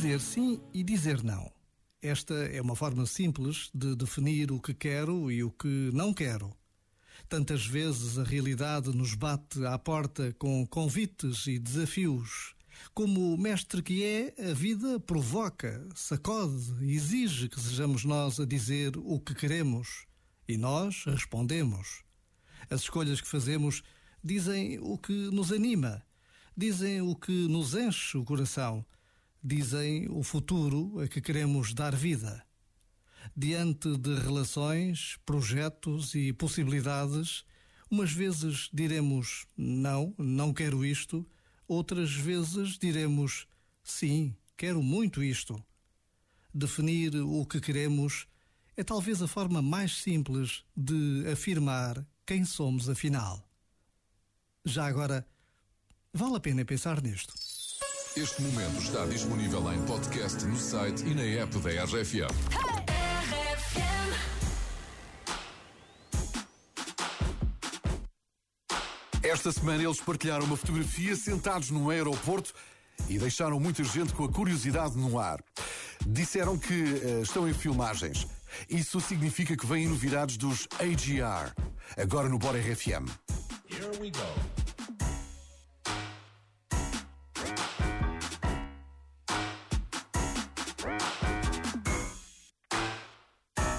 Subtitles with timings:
[0.00, 1.50] Dizer sim e dizer não.
[2.00, 6.56] Esta é uma forma simples de definir o que quero e o que não quero.
[7.28, 12.54] Tantas vezes a realidade nos bate à porta com convites e desafios.
[12.94, 18.92] Como o mestre que é, a vida provoca, sacode, exige que sejamos nós a dizer
[18.98, 20.06] o que queremos.
[20.46, 22.04] E nós respondemos.
[22.70, 23.82] As escolhas que fazemos
[24.22, 26.06] dizem o que nos anima,
[26.56, 28.86] dizem o que nos enche o coração,
[29.48, 32.44] dizem o futuro a que queremos dar vida.
[33.34, 37.44] Diante de relações, projetos e possibilidades,
[37.90, 41.26] umas vezes diremos não, não quero isto,
[41.66, 43.48] outras vezes diremos
[43.82, 45.64] sim, quero muito isto.
[46.52, 48.26] Definir o que queremos
[48.76, 53.48] é talvez a forma mais simples de afirmar quem somos afinal.
[54.62, 55.26] Já agora,
[56.12, 57.32] vale a pena pensar nisto.
[58.20, 62.34] Este momento está disponível em podcast no site e na app da RFM.
[69.22, 72.52] Esta semana eles partilharam uma fotografia sentados num aeroporto
[73.08, 75.40] e deixaram muita gente com a curiosidade no ar.
[76.04, 78.26] Disseram que uh, estão em filmagens.
[78.68, 81.54] Isso significa que vêm novidades dos AGR.
[81.96, 83.06] Agora no Bora RFM.
[83.70, 84.57] Here we go.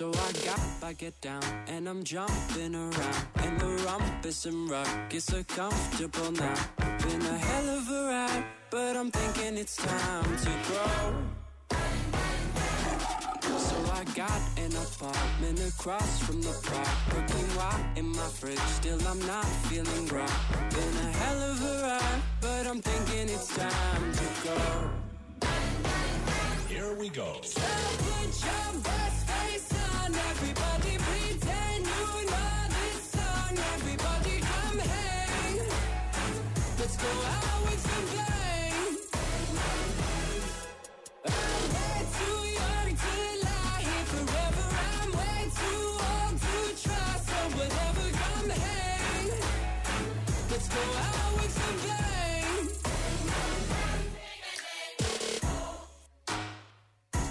[0.00, 5.30] So I got back it down and I'm jumping around and the rumpus and ruckus
[5.34, 6.54] are comfortable now.
[6.78, 11.22] Been a hell of a ride, but I'm thinking it's time to grow.
[13.58, 18.58] So I got an apartment across from the park, cooking wine in my fridge.
[18.80, 20.32] Still I'm not feeling right.
[20.70, 24.90] Been a hell of a ride, but I'm thinking it's time to go.
[26.70, 27.36] Here we go.
[27.42, 27.60] So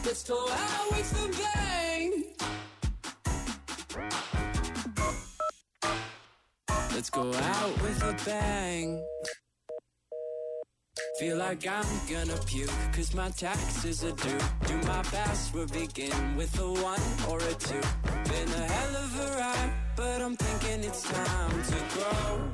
[0.09, 2.23] Let's go out with some bang.
[6.95, 9.05] Let's go out with a bang.
[11.19, 14.39] Feel like I'm gonna puke, cause my taxes are due.
[14.65, 17.79] Do my best, we'll begin with a one or a two.
[18.31, 22.49] Been a hell of a ride, but I'm thinking it's time to grow.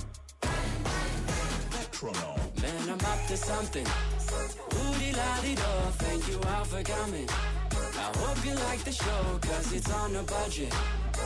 [1.72, 2.52] Metronome.
[2.62, 3.88] Man, I'm up to something.
[4.32, 7.28] La thank you all for coming.
[7.30, 10.74] I hope you like the show, cause it's on a budget.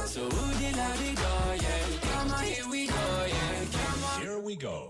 [0.05, 0.89] So woody la
[1.55, 1.99] yeah.
[2.01, 3.65] Come on, here we go, yeah.
[3.71, 4.21] Come on.
[4.21, 4.89] Here we go.